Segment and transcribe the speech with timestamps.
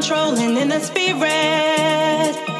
[0.00, 2.59] controlling in the spirit.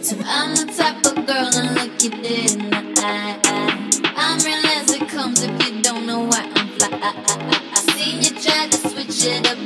[0.00, 2.98] I'm the type of girl unlucky look.
[4.16, 6.88] I'm real as it comes if you don't know why I'm fly.
[7.02, 9.57] I, seen you try to switch it up.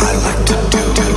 [0.00, 1.07] I like to do.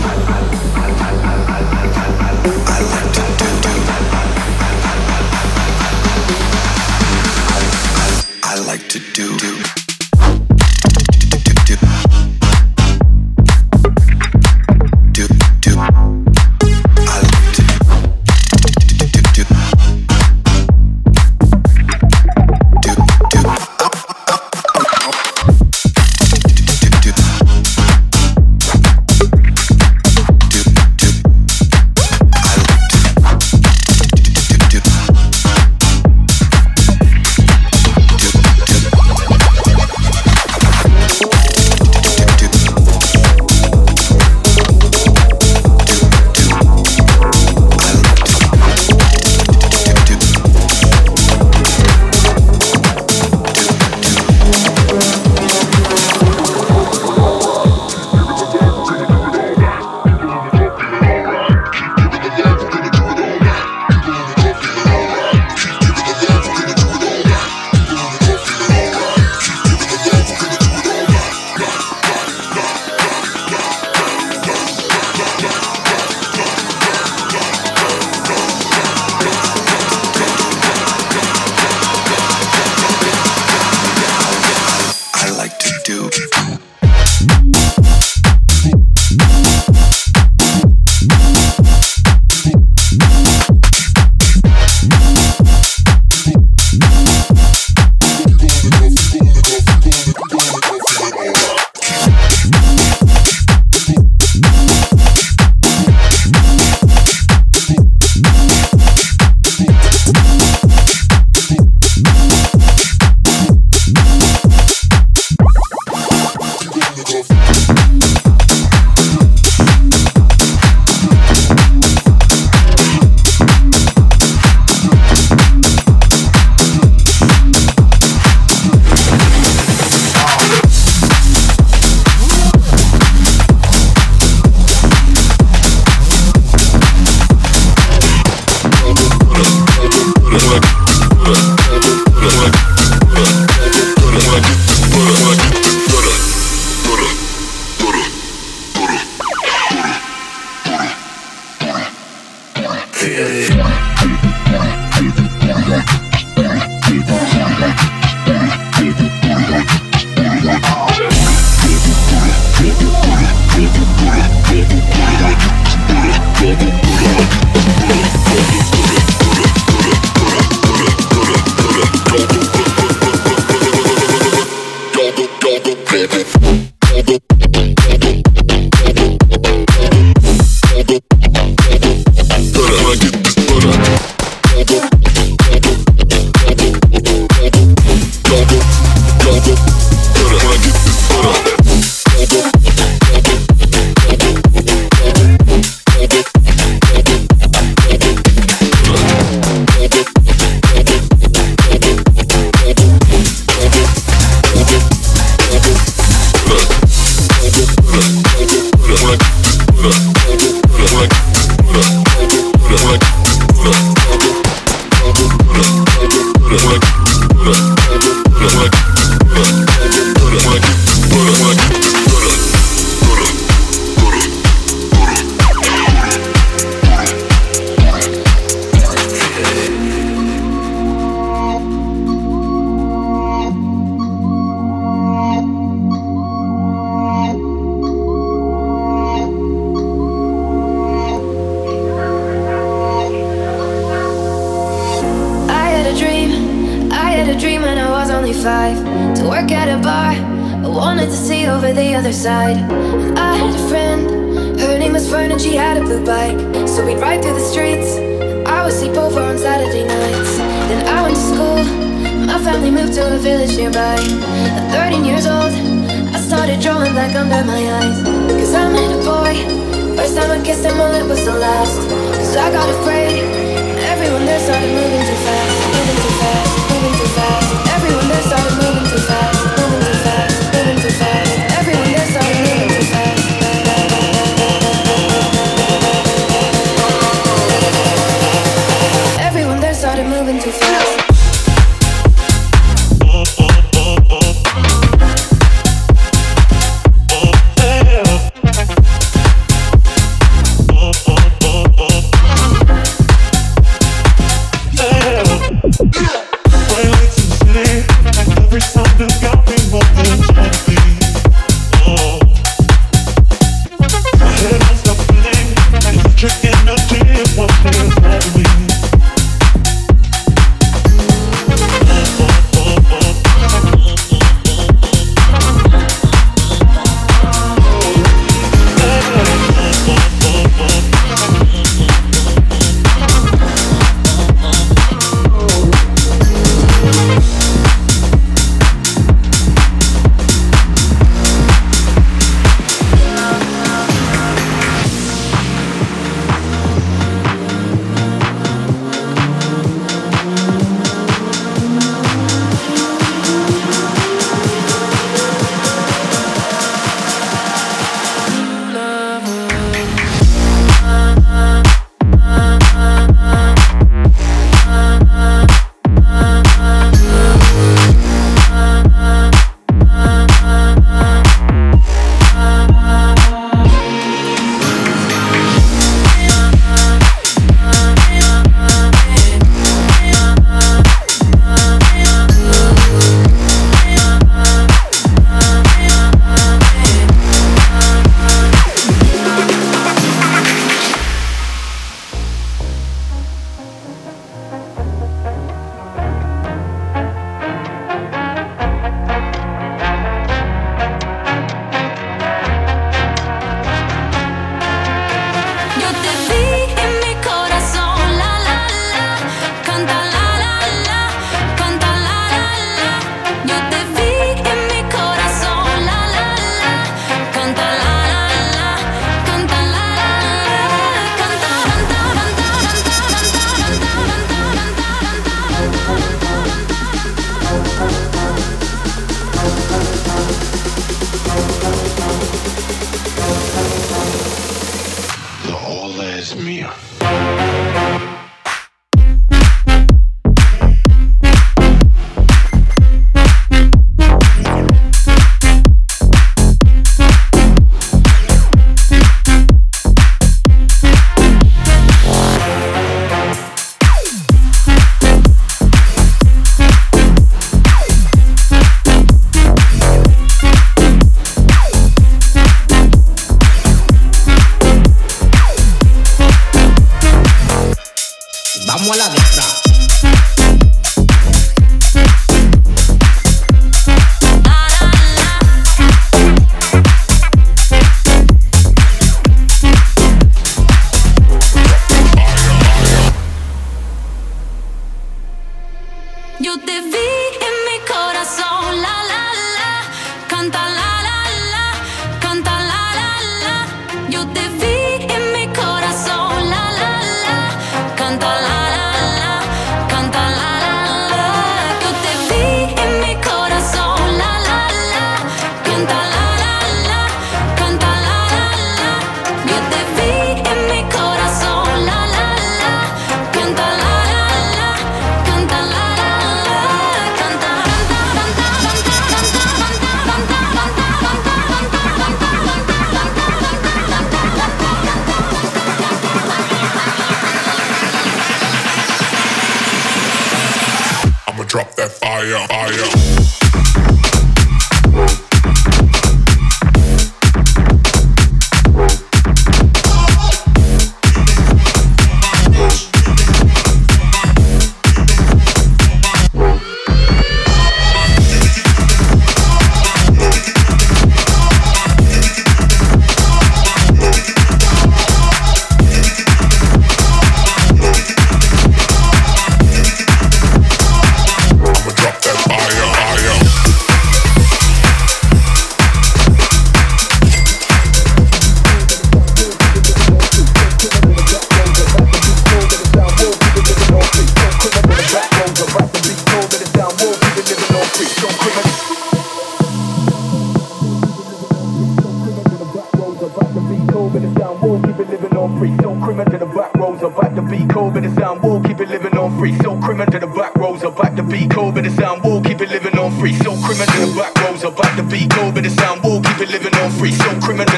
[590.84, 590.94] rows.
[590.94, 593.34] About to be cold, but the sound wall keep it living on free.
[593.34, 594.64] So criminal in the back rows.
[594.64, 597.12] About to be cold, but the sound wall keep it living on free.
[597.12, 597.71] So criminal.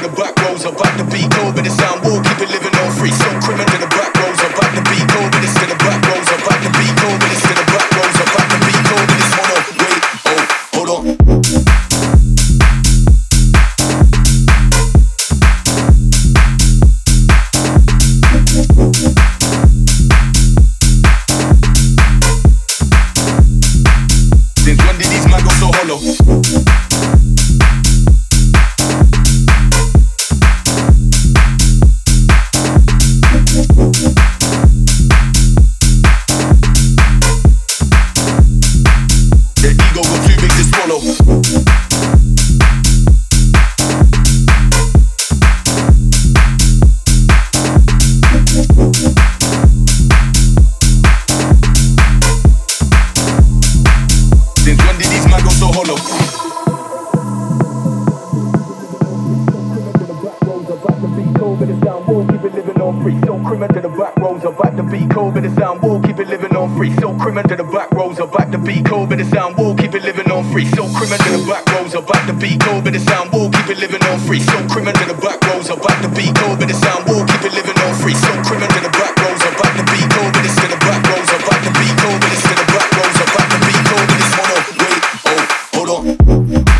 [71.83, 71.93] goes.
[71.95, 74.39] About the beat, go, but the sound wall, keep it living on free.
[74.39, 75.69] So criminal to the back rows.
[75.69, 78.15] About the beat, go, but the sound wall, keep it living on free.
[78.15, 79.43] So criminal to the back rows.
[79.43, 81.29] About the beat, go, but it's the back rows.
[81.35, 83.17] About the beat, go, but it's to the back rows.
[83.19, 84.57] About the beat, go, but it's mono.
[84.79, 85.43] Wait, oh,
[85.75, 86.03] hold on.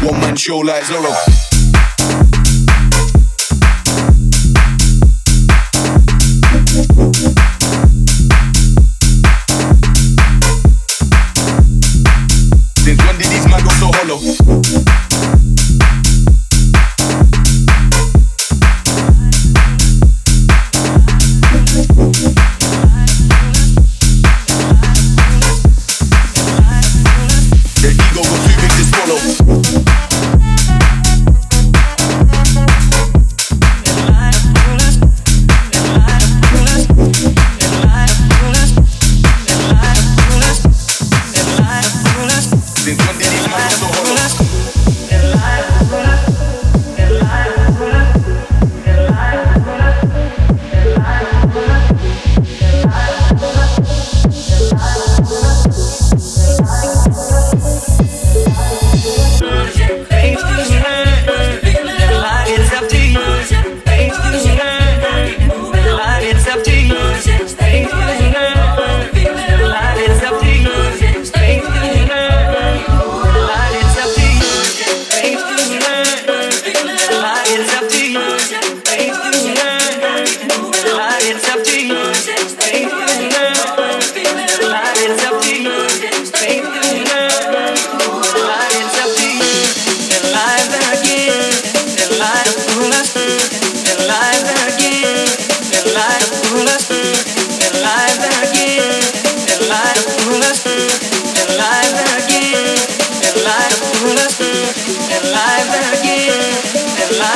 [0.08, 1.33] One man show like Zorro.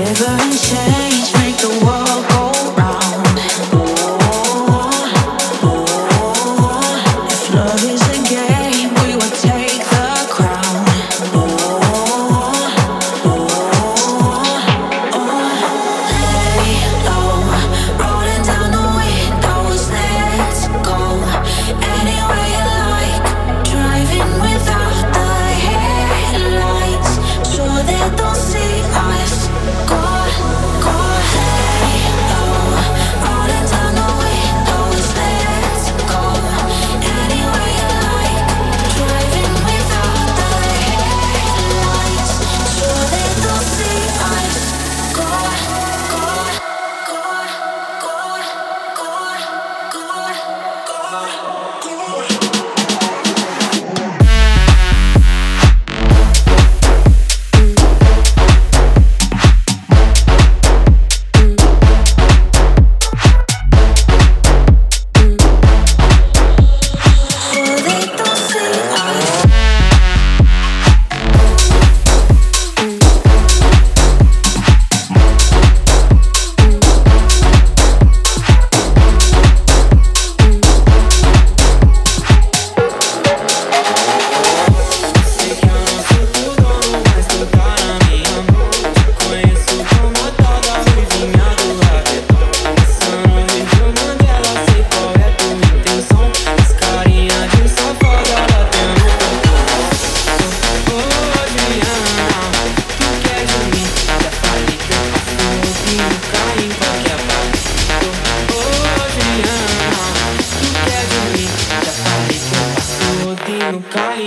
[0.00, 0.97] Ever shine.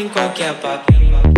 [0.01, 1.30] em qualquer papel.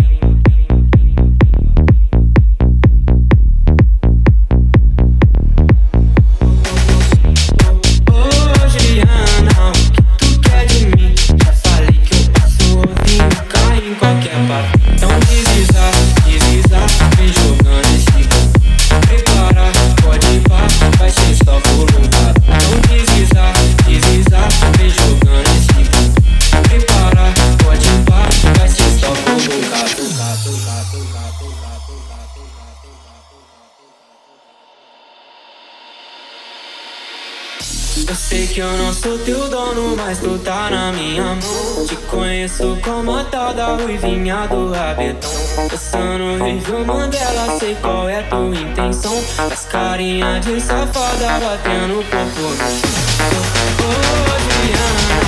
[39.04, 41.86] sou teu dono, mas tu tá na minha mão.
[41.86, 45.30] Te conheço como a tal da ruivinha do rabetão.
[45.70, 49.14] Passando review, Mandela, sei qual é tua intenção.
[49.52, 52.42] As carinha de safada batendo o corpo.
[52.42, 53.42] Oh,
[53.82, 53.94] oh,
[54.26, 55.23] oh, Diana.